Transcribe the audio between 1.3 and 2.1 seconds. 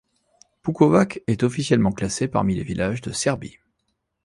officiellement